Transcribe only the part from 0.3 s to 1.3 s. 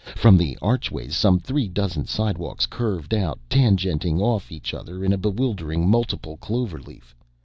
the archways